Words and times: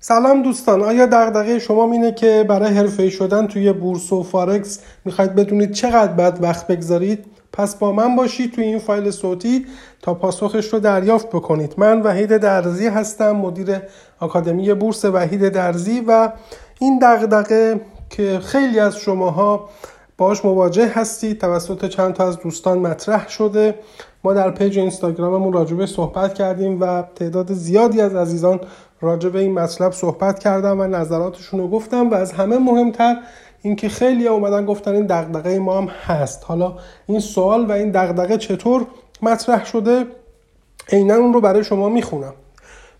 سلام 0.00 0.42
دوستان 0.42 0.82
آیا 0.82 1.06
دغدغه 1.06 1.58
شما 1.58 1.92
اینه 1.92 2.12
که 2.12 2.44
برای 2.48 2.74
حرفه‌ای 2.74 3.10
شدن 3.10 3.46
توی 3.46 3.72
بورس 3.72 4.12
و 4.12 4.22
فارکس 4.22 4.80
می‌خواید 5.04 5.34
بدونید 5.34 5.72
چقدر 5.72 6.12
باید 6.12 6.42
وقت 6.42 6.66
بگذارید؟ 6.66 7.24
پس 7.52 7.76
با 7.76 7.92
من 7.92 8.16
باشید 8.16 8.52
توی 8.52 8.64
این 8.64 8.78
فایل 8.78 9.10
صوتی 9.10 9.66
تا 10.02 10.14
پاسخش 10.14 10.72
رو 10.72 10.78
دریافت 10.78 11.28
بکنید. 11.28 11.74
من 11.76 12.02
وحید 12.02 12.36
درزی 12.36 12.86
هستم 12.86 13.30
مدیر 13.30 13.80
آکادمی 14.20 14.74
بورس 14.74 15.04
وحید 15.04 15.48
درزی 15.48 16.04
و 16.08 16.32
این 16.80 16.98
دغدغه 17.02 17.80
که 18.10 18.40
خیلی 18.42 18.80
از 18.80 18.96
شماها 18.96 19.68
باش 20.18 20.44
مواجه 20.44 20.86
هستید 20.94 21.40
توسط 21.40 21.88
چند 21.88 22.12
تا 22.12 22.28
از 22.28 22.38
دوستان 22.38 22.78
مطرح 22.78 23.28
شده. 23.28 23.74
ما 24.24 24.32
در 24.32 24.50
پیج 24.50 24.78
اینستاگراممون 24.78 25.52
راجبش 25.52 25.86
صحبت 25.86 26.34
کردیم 26.34 26.80
و 26.80 27.02
تعداد 27.14 27.52
زیادی 27.52 28.00
از 28.00 28.14
عزیزان 28.14 28.60
راجع 29.00 29.28
به 29.28 29.38
این 29.38 29.54
مطلب 29.54 29.92
صحبت 29.92 30.38
کردم 30.38 30.80
و 30.80 30.84
نظراتشون 30.84 31.60
رو 31.60 31.68
گفتم 31.68 32.10
و 32.10 32.14
از 32.14 32.32
همه 32.32 32.58
مهمتر 32.58 33.16
اینکه 33.62 33.88
خیلی 33.88 34.28
اومدن 34.28 34.66
گفتن 34.66 34.94
این 34.94 35.06
دغدغه 35.06 35.58
ما 35.58 35.78
هم 35.78 35.86
هست. 35.86 36.44
حالا 36.44 36.74
این 37.06 37.20
سوال 37.20 37.66
و 37.66 37.72
این 37.72 37.90
دغدغه 37.90 38.38
چطور 38.38 38.86
مطرح 39.22 39.64
شده 39.64 40.06
عینا 40.92 41.14
اون 41.14 41.32
رو 41.32 41.40
برای 41.40 41.64
شما 41.64 41.88
می‌خونم. 41.88 42.32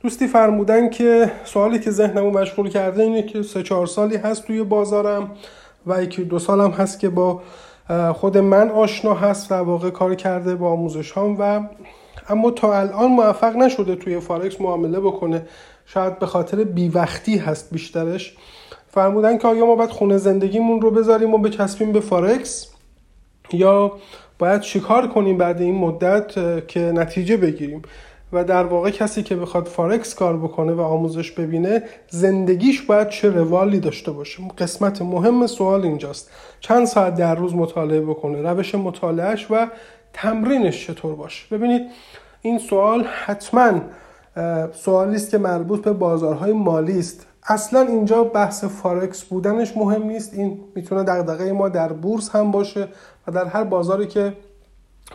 دوستی 0.00 0.26
فرمودن 0.26 0.90
که 0.90 1.32
سوالی 1.44 1.78
که 1.78 1.90
ذهنمو 1.90 2.30
مشغول 2.30 2.68
کرده 2.68 3.02
اینه 3.02 3.22
که 3.22 3.42
سه 3.42 3.62
چهار 3.62 3.86
سالی 3.86 4.16
هست 4.16 4.44
توی 4.44 4.62
بازارم 4.62 5.30
و 5.86 6.02
یکی 6.02 6.24
دو 6.24 6.38
سالم 6.38 6.70
هست 6.70 7.00
که 7.00 7.08
با 7.08 7.40
خود 8.14 8.38
من 8.38 8.70
آشنا 8.70 9.14
هست 9.14 9.52
و 9.52 9.54
واقع 9.54 9.90
کار 9.90 10.14
کرده 10.14 10.54
با 10.54 10.70
آموزش 10.70 11.18
هم 11.18 11.36
و 11.38 11.60
اما 12.28 12.50
تا 12.50 12.74
الان 12.78 13.06
موفق 13.06 13.56
نشده 13.56 13.96
توی 13.96 14.20
فارکس 14.20 14.60
معامله 14.60 15.00
بکنه. 15.00 15.42
شاید 15.86 16.18
به 16.18 16.26
خاطر 16.26 16.64
بیوقتی 16.64 17.38
هست 17.38 17.72
بیشترش 17.72 18.36
فرمودن 18.88 19.38
که 19.38 19.48
آیا 19.48 19.66
ما 19.66 19.74
باید 19.74 19.90
خونه 19.90 20.16
زندگیمون 20.16 20.80
رو 20.80 20.90
بذاریم 20.90 21.34
و 21.34 21.38
بچسبیم 21.38 21.92
به 21.92 22.00
فارکس؟ 22.00 22.68
یا 23.52 23.92
باید 24.38 24.60
چیکار 24.60 25.08
کنیم 25.08 25.38
بعد 25.38 25.60
این 25.60 25.74
مدت 25.74 26.34
که 26.68 26.80
نتیجه 26.80 27.36
بگیریم؟ 27.36 27.82
و 28.32 28.44
در 28.44 28.64
واقع 28.64 28.90
کسی 28.90 29.22
که 29.22 29.36
بخواد 29.36 29.66
فارکس 29.66 30.14
کار 30.14 30.36
بکنه 30.36 30.72
و 30.72 30.80
آموزش 30.80 31.30
ببینه 31.30 31.82
زندگیش 32.08 32.82
باید 32.82 33.08
چه 33.08 33.30
روالی 33.30 33.80
داشته 33.80 34.10
باشه؟ 34.10 34.42
قسمت 34.58 35.02
مهم 35.02 35.46
سوال 35.46 35.82
اینجاست. 35.82 36.30
چند 36.60 36.86
ساعت 36.86 37.14
در 37.14 37.34
روز 37.34 37.54
مطالعه 37.54 38.00
بکنه؟ 38.00 38.42
روش 38.42 38.74
مطالعهش 38.74 39.46
و 39.50 39.66
تمرینش 40.12 40.86
چطور 40.86 41.14
باشه؟ 41.14 41.56
ببینید 41.56 41.82
این 42.42 42.58
سوال 42.58 43.04
حتما 43.24 43.80
سوالی 44.72 45.16
است 45.16 45.30
که 45.30 45.38
مربوط 45.38 45.82
به 45.82 45.92
بازارهای 45.92 46.52
مالی 46.52 46.98
است. 46.98 47.26
اصلا 47.48 47.80
اینجا 47.80 48.24
بحث 48.24 48.64
فارکس 48.64 49.24
بودنش 49.24 49.76
مهم 49.76 50.02
نیست. 50.02 50.34
این 50.34 50.60
می‌تونه 50.74 51.02
دغدغه 51.02 51.52
ما 51.52 51.68
در 51.68 51.92
بورس 51.92 52.30
هم 52.30 52.50
باشه 52.50 52.88
و 53.26 53.32
در 53.32 53.44
هر 53.44 53.64
بازاری 53.64 54.06
که 54.06 54.32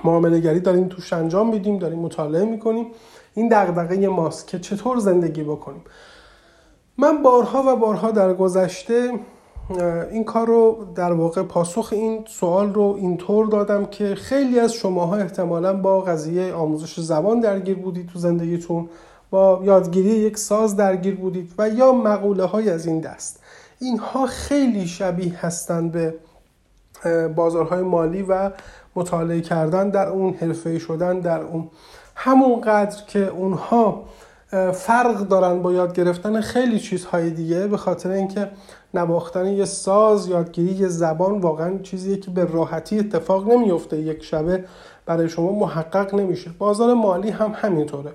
معامله 0.04 0.40
گری 0.40 0.60
داریم 0.60 0.88
توش 0.88 1.14
انجام 1.14 1.50
میدیم 1.50 1.78
داریم 1.80 2.00
مطالعه 2.00 2.46
می‌کنیم. 2.46 2.86
این 3.34 3.50
دغدغه 3.50 4.08
ماست 4.08 4.48
که 4.48 4.60
چطور 4.60 4.98
زندگی 4.98 5.44
بکنیم. 5.44 5.82
من 6.98 7.24
بارها 7.24 7.64
و 7.68 7.76
بارها 7.76 8.12
در 8.12 8.34
گذشته 8.34 9.12
این 10.12 10.24
کار 10.24 10.48
رو 10.48 10.86
در 10.96 11.14
واقع 11.14 11.44
پاسخ 11.44 11.90
این 11.92 12.24
سوال 12.28 12.74
رو 12.74 12.96
اینطور 13.00 13.48
دادم 13.48 13.86
که 13.86 14.16
خیلی 14.16 14.60
از 14.60 14.74
شماها 14.74 15.16
احتمالا 15.16 15.74
با 15.74 16.02
قضیه 16.02 16.54
آموزش 16.54 17.00
زبان 17.00 17.40
درگیر 17.40 17.78
بودید 17.78 18.08
تو 18.08 18.20
زندگیتون. 18.20 18.90
با 19.32 19.62
یادگیری 19.64 20.10
یک 20.10 20.38
ساز 20.38 20.76
درگیر 20.76 21.16
بودید 21.16 21.54
و 21.58 21.70
یا 21.70 21.92
مقوله 21.92 22.46
های 22.46 22.70
از 22.70 22.86
این 22.86 23.00
دست. 23.00 23.40
اینها 23.80 24.26
خیلی 24.26 24.88
شبیه 24.88 25.46
هستند 25.46 25.92
به 25.92 26.14
بازارهای 27.36 27.82
مالی 27.82 28.22
و 28.22 28.52
مطالعه 28.96 29.42
کردن 29.42 29.90
در 29.90 30.08
اون 30.08 30.34
حرفه 30.34 30.80
شدن 30.80 31.20
در 31.20 31.42
اون. 31.42 31.70
همون 32.16 32.62
قدر 32.62 33.04
که 33.08 33.28
اونها 33.28 34.04
فرق 34.74 35.28
دارن 35.28 35.62
با 35.62 35.74
یاد 35.74 35.94
گرفتن 35.94 36.42
خیلی 36.42 36.80
چیزهای 36.80 37.30
دیگه 37.30 37.68
به 37.68 37.78
خاطر 37.78 38.10
اینکه 38.10 38.50
نواختن 38.94 39.46
یه 39.46 39.66
ساز 39.66 40.28
یادگیری 40.28 40.74
یه 40.74 40.88
زبان 40.88 41.40
واقعا 41.40 41.78
چیزیه 41.78 42.18
که 42.18 42.32
به 42.32 42.46
راحتی 42.46 43.00
اتفاق 43.00 43.48
نمیفته 43.48 43.98
یک 43.98 44.24
شبه. 44.24 44.66
برای 45.06 45.30
شما 45.30 45.52
محقق 45.52 46.16
نمیشه. 46.16 46.52
بازار 46.60 46.94
مالی 46.94 47.30
هم 47.30 47.54
همینطوره. 47.56 48.12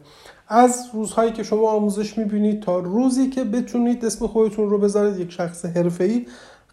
از 0.49 0.89
روزهایی 0.93 1.33
که 1.33 1.43
شما 1.43 1.71
آموزش 1.71 2.19
می‌بینید 2.19 2.63
تا 2.63 2.79
روزی 2.79 3.31
که 3.31 3.45
بتونید 3.45 4.05
اسم 4.05 4.27
خودتون 4.27 4.71
رو 4.71 4.79
بذارید 4.79 5.21
یک 5.21 5.33
شخص 5.33 5.65
حرفه‌ای 5.65 6.27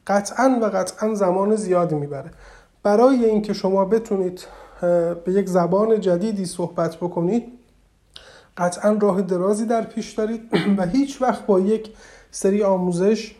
قطعا 0.07 0.59
و 0.61 0.65
قطعا 0.65 1.13
زمان 1.13 1.55
زیادی 1.55 1.95
می‌بره. 1.95 2.31
برای 2.83 3.25
اینکه 3.25 3.53
شما 3.53 3.85
بتونید 3.85 4.47
به 5.25 5.33
یک 5.33 5.49
زبان 5.49 5.99
جدیدی 5.99 6.45
صحبت 6.45 6.95
بکنید 6.95 7.43
قطعا 8.57 8.97
راه 9.01 9.21
درازی 9.21 9.65
در 9.65 9.81
پیش 9.81 10.11
دارید 10.11 10.41
و 10.77 10.85
هیچ 10.85 11.21
وقت 11.21 11.45
با 11.45 11.59
یک 11.59 11.89
سری 12.31 12.63
آموزش 12.63 13.35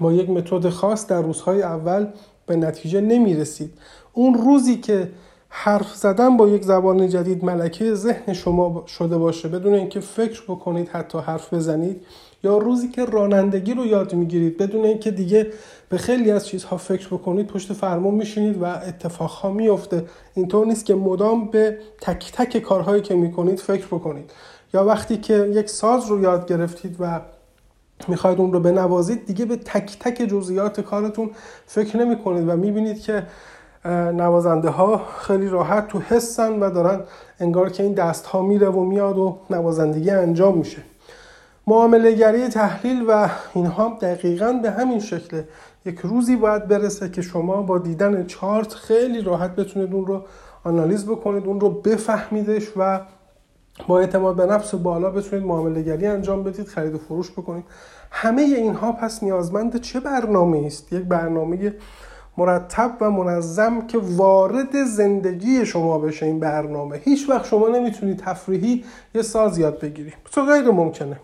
با 0.00 0.12
یک 0.12 0.30
متد 0.30 0.68
خاص 0.68 1.06
در 1.06 1.22
روزهای 1.22 1.62
اول 1.62 2.06
به 2.46 2.56
نتیجه 2.56 3.00
نمی‌رسید. 3.00 3.78
اون 4.12 4.34
روزی 4.34 4.76
که 4.76 5.10
حرف 5.58 5.94
زدن 5.94 6.36
با 6.36 6.48
یک 6.48 6.62
زبان 6.64 7.08
جدید 7.08 7.44
ملکه 7.44 7.94
ذهن 7.94 8.32
شما 8.32 8.84
شده 8.86 9.18
باشه. 9.18 9.48
بدون 9.48 9.74
اینکه 9.74 10.00
فکر 10.00 10.42
بکنید 10.48 10.88
حتی 10.88 11.18
حرف 11.18 11.54
بزنید 11.54 12.02
یا 12.44 12.58
روزی 12.58 12.88
که 12.88 13.04
رانندگی 13.04 13.74
رو 13.74 13.86
یاد 13.86 14.14
می‌گیرید 14.14 14.58
بدون 14.58 14.84
اینکه 14.84 15.10
دیگه 15.10 15.46
به 15.88 15.98
خیلی 15.98 16.30
از 16.30 16.46
چیزها 16.46 16.76
فکر 16.76 17.08
بکنید 17.08 17.46
پشت 17.46 17.72
فرمان 17.72 18.14
میشینید 18.14 18.62
و 18.62 18.64
اتفاقها 18.64 19.50
میفته 19.50 20.04
اینطور 20.34 20.66
نیست 20.66 20.84
که 20.84 20.94
مدام 20.94 21.44
به 21.50 21.78
تک 22.00 22.32
تک 22.32 22.58
کارهایی 22.58 23.02
که 23.02 23.14
می‌کنید 23.14 23.58
فکر 23.58 23.86
بکنید. 23.86 24.30
یا 24.74 24.84
وقتی 24.84 25.16
که 25.16 25.34
یک 25.54 25.70
ساز 25.70 26.06
رو 26.06 26.22
یاد 26.22 26.48
گرفتید 26.48 26.96
و 27.00 27.20
می‌خواید 28.08 28.38
اون 28.40 28.52
رو 28.52 28.60
بنوازید 28.60 29.26
دیگه 29.26 29.44
به 29.44 29.56
تک 29.56 29.98
تک 30.00 30.28
جزئیات 30.28 30.80
کارتون 30.80 31.30
فکر 31.66 31.96
نمی 31.96 32.16
کنید 32.16 32.48
و 32.48 32.56
می‌بینید 32.56 33.00
که 33.00 33.26
نوازنده 34.12 34.70
ها 34.70 35.00
خیلی 35.18 35.48
راحت 35.48 35.88
تو 35.88 35.98
حسن 35.98 36.52
و 36.52 36.70
دارن 36.70 37.00
انگار 37.40 37.70
که 37.70 37.82
این 37.82 37.92
دست 37.92 38.26
ها 38.26 38.42
میره 38.42 38.68
و 38.68 38.84
میاد 38.84 39.18
و 39.18 39.38
نوازندگی 39.50 40.10
انجام 40.10 40.58
میشه. 40.58 40.82
معامله 41.66 42.12
گری 42.12 42.48
تحلیل 42.48 43.04
و 43.08 43.28
اینها 43.54 43.98
دقیقا 44.00 44.52
به 44.52 44.70
همین 44.70 45.00
شکله 45.00 45.48
یک 45.84 45.98
روزی 45.98 46.36
باید 46.36 46.68
برسه 46.68 47.10
که 47.10 47.22
شما 47.22 47.62
با 47.62 47.78
دیدن 47.78 48.26
چارت 48.26 48.74
خیلی 48.74 49.20
راحت 49.20 49.56
بتونید 49.56 49.94
اون 49.94 50.06
رو 50.06 50.22
آنالیز 50.64 51.06
بکنید 51.06 51.46
اون 51.46 51.60
رو 51.60 51.70
بفهمیدش 51.70 52.66
و 52.76 53.00
با 53.88 54.00
اعتماد 54.00 54.36
به 54.36 54.46
نفس 54.46 54.74
بالا 54.74 55.10
بتونید 55.10 55.46
معامله 55.46 55.82
گری 55.82 56.06
انجام 56.06 56.42
بدید 56.42 56.68
خرید 56.68 56.94
و 56.94 56.98
فروش 56.98 57.32
بکنید. 57.32 57.64
همه 58.10 58.42
اینها 58.42 58.92
پس 58.92 59.22
نیازمند 59.22 59.80
چه 59.80 60.00
برنامه 60.00 60.62
است؟ 60.66 60.92
یک 60.92 61.02
برنامه 61.02 61.74
مرتب 62.38 62.96
و 63.00 63.10
منظم 63.10 63.86
که 63.86 63.98
وارد 64.02 64.84
زندگی 64.84 65.66
شما 65.66 65.98
بشه 65.98 66.26
این 66.26 66.40
برنامه. 66.40 66.96
هیچ 66.96 67.30
وقت 67.30 67.46
شما 67.46 67.68
نمی‌تونید 67.68 68.18
تفریحی 68.18 68.84
یه 69.14 69.22
ساز 69.22 69.58
یاد 69.58 69.80
بگیری. 69.80 70.12
تو 70.32 70.44
غیر 70.44 70.70
ممکنه. 70.70 71.20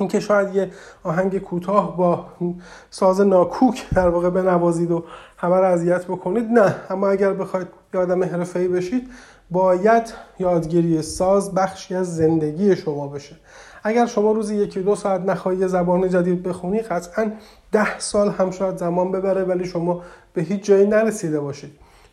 اینکه 0.00 0.20
شاید 0.20 0.54
یه 0.54 0.70
آهنگ 1.04 1.38
کوتاه 1.38 1.96
با 1.96 2.26
ساز 2.90 3.20
ناکوک 3.20 3.86
در 3.94 4.08
واقع 4.08 4.30
بنوازید 4.30 4.90
و 4.90 5.04
همه 5.36 5.56
رو 5.56 5.64
اذیت 5.64 6.04
بکنید. 6.04 6.50
نه 6.50 6.74
اما 6.90 7.08
اگر 7.08 7.32
بخواید 7.32 7.66
یه 7.94 8.00
آدم 8.00 8.24
حرفه‌ای 8.24 8.68
بشید 8.68 9.08
باید 9.50 10.12
یادگیری 10.38 11.02
ساز 11.02 11.54
بخشی 11.54 11.94
از 11.94 12.16
زندگی 12.16 12.76
شما 12.76 13.08
بشه. 13.08 13.36
اگر 13.82 14.06
شما 14.06 14.32
روزی 14.32 14.56
یکی 14.56 14.80
دو 14.80 14.94
ساعت 14.94 15.20
نخواهی 15.20 15.68
زبان 15.68 16.08
جدید 16.08 16.42
بخونی 16.42 16.80
قطعا 16.80 17.32
ده 17.72 17.98
سال 17.98 18.30
هم 18.30 18.50
شاید 18.50 18.76
زمان 18.76 19.12
ببره 19.12 19.44
ولی 19.44 19.64
شما 19.64 20.02
به 20.34 20.42
هیچ 20.42 20.64
جایی 20.64 20.86
نرسیده 20.86 21.40
باشید. 21.40 21.70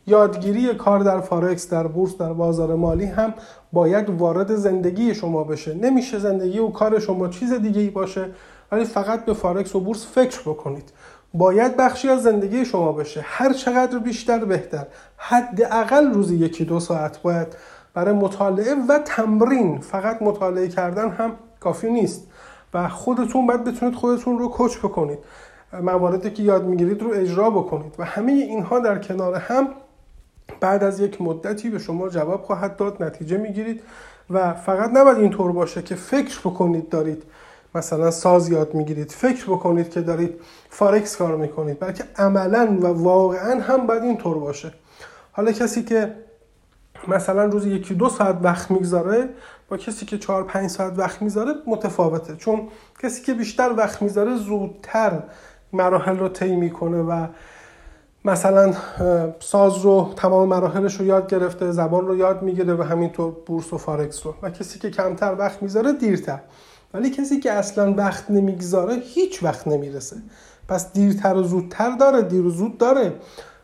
یادگیری 0.08 0.74
کار 0.74 1.00
در 1.00 1.20
فارکس 1.20 1.70
در 1.70 1.88
بورس 1.88 2.18
در 2.18 2.34
بازار 2.34 2.76
مالی 2.76 3.06
هم 3.06 3.34
باید 3.74 4.10
وارد 4.10 4.56
زندگی 4.56 5.16
شما 5.16 5.44
بشه. 5.44 5.74
نمیشه 5.74 6.20
زندگی 6.20 6.60
و 6.60 6.70
کار 6.70 7.00
شما 7.00 7.28
چیز 7.28 7.54
دیگه 7.54 7.82
ای 7.82 7.90
باشه 7.90 8.30
ولی 8.72 8.86
فقط 8.86 9.26
به 9.26 9.34
فارکس 9.34 9.76
و 9.76 9.80
بورس 9.80 10.08
فکر 10.08 10.42
بکنید. 10.42 10.94
باید 11.34 11.78
بخشی 11.78 12.10
از 12.10 12.24
زندگی 12.24 12.66
شما 12.66 12.92
بشه. 12.92 13.22
هر 13.24 13.54
چقدر 13.54 14.00
بیشتر 14.00 14.46
بهتر. 14.46 14.86
حداقل 15.18 16.14
روزی 16.14 16.36
یکی 16.36 16.66
دو 16.66 16.80
ساعت 16.80 17.22
باید 17.22 17.48
برای 17.94 18.14
مطالعه 18.14 18.76
و 18.90 19.00
تمرین 19.06 19.80
فقط 19.80 20.22
مطالعه 20.22 20.68
کردن 20.68 21.10
هم 21.10 21.32
کافی 21.66 21.92
نیست 21.92 22.28
و 22.74 22.90
خودتون 22.90 23.48
باید 23.48 23.64
بتونید 23.64 23.96
خودتون 23.96 24.40
رو 24.40 24.50
کوچ 24.50 24.78
بکنید. 24.78 25.20
مواردی 25.82 26.30
که 26.30 26.44
یاد 26.44 26.66
می‌گیرید 26.66 27.02
رو 27.02 27.12
اجرا 27.14 27.50
بکنید 27.50 27.96
و 28.00 28.06
همه 28.06 28.32
اینها 28.32 28.80
در 28.80 28.98
کنار 29.00 29.36
هم 29.36 29.68
بعد 30.60 30.84
از 30.84 31.00
یک 31.00 31.22
مدتی 31.22 31.70
به 31.70 31.80
شما 31.80 32.10
جواب 32.10 32.42
خواهد 32.42 32.76
داد 32.76 33.04
نتیجه 33.04 33.38
می‌گیرید 33.38 33.82
و 34.30 34.54
فقط 34.54 34.90
نباید 34.94 35.18
اینطور 35.18 35.52
باشه 35.52 35.82
که 35.82 35.96
فکر 35.96 36.40
بکنید 36.40 36.90
دارید. 36.90 37.24
مثلا 37.76 38.12
ساز 38.12 38.50
یاد 38.50 38.74
می‌گیرید 38.74 39.12
فکر 39.12 39.46
بکنید 39.46 39.90
که 39.90 40.02
دارید 40.02 40.34
فارکس 40.70 41.18
کار 41.18 41.36
می‌کنید 41.36 41.80
بلکه 41.80 42.04
عملا 42.18 42.78
و 42.82 42.86
واقعا 42.86 43.62
هم 43.62 43.88
باید 43.88 44.04
اینطور 44.04 44.38
باشه. 44.40 44.74
حالا 45.32 45.52
کسی 45.52 45.84
که 45.84 46.14
مثلا 47.10 47.46
روزی 47.46 47.70
یکی 47.70 47.94
دو 47.94 48.10
ساعت 48.10 48.38
وقت 48.42 48.72
می‌گذاره 48.72 49.30
با 49.70 49.78
کسی 49.78 50.06
که 50.06 50.18
چهار 50.18 50.44
پنج 50.44 50.70
ساعت 50.70 51.00
وقت 51.00 51.22
می‌ذاره 51.22 51.54
متفاوته. 51.68 52.36
چون 52.36 52.62
کسی 53.04 53.22
که 53.22 53.34
بیشتر 53.34 53.74
وقت 53.78 54.02
می‌ذاره 54.02 54.36
زودتر 54.36 55.20
مراحل 55.74 56.18
رو 56.18 56.30
طی 56.30 56.56
می‌کنه 56.56 57.02
و 57.02 57.28
مثلا 58.26 58.74
ساز 59.40 59.78
رو 59.78 60.14
تمام 60.16 60.48
مراحلش 60.48 61.00
رو 61.00 61.06
یاد 61.06 61.28
گرفته 61.28 61.72
زبان 61.72 62.08
رو 62.08 62.18
یاد 62.18 62.42
می‌گیره 62.42 62.74
و 62.74 62.84
همینطور 62.84 63.34
بورس 63.46 63.74
و 63.74 63.78
فارکس 63.78 64.26
رو. 64.26 64.36
و 64.42 64.50
کسی 64.50 64.80
که 64.80 64.90
کمتر 64.90 65.36
وقت 65.38 65.64
می‌ذاره 65.64 65.94
دیرتر. 65.94 66.40
ولی 66.94 67.10
کسی 67.10 67.40
که 67.40 67.52
اصلا 67.52 67.94
وقت 67.94 68.32
نمی‌گذاره 68.32 68.96
هیچ 68.96 69.44
وقت 69.44 69.68
نمی‌رسه. 69.68 70.16
پس 70.68 70.94
دیرتر 70.94 71.36
و 71.36 71.44
زودتر 71.44 71.96
داره 71.96 72.22
دیر 72.22 72.46
و 72.46 72.50
زود 72.50 72.78
داره. 72.78 73.14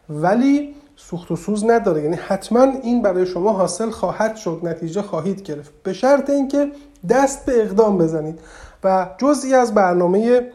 ولی 0.10 0.76
سوخت 1.10 1.32
و 1.32 1.36
سوز 1.36 1.66
نداره. 1.66 2.04
یعنی 2.04 2.16
حتما 2.16 2.64
این 2.84 3.02
برای 3.02 3.26
شما 3.26 3.54
حاصل 3.54 3.90
خواهد 3.90 4.36
شد 4.36 4.60
نتیجه 4.64 5.02
خواهید 5.02 5.42
گرفت. 5.44 5.72
به 5.84 5.94
شرط 5.94 6.30
اینکه 6.30 6.72
دست 7.10 7.46
به 7.46 7.62
اقدام 7.62 7.98
بزنید 7.98 8.40
و 8.84 9.10
جزئی 9.18 9.54
از 9.54 9.74
برنامه 9.74 10.50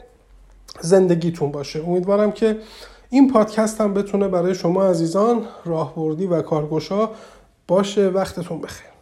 زندگیتون 0.81 1.53
باشه. 1.53 1.85
امیدوارم 1.87 2.33
که 2.33 2.59
این 3.11 3.33
پادکست 3.33 3.81
هم 3.81 3.95
بتونه 3.95 4.29
برای 4.29 4.55
شما 4.55 4.87
عزیزان 4.87 5.43
راهبردی 5.65 6.27
و 6.27 6.43
کارگشا 6.43 7.11
باشه. 7.69 8.09
وقتتون 8.09 8.61
بخیر. 8.61 8.96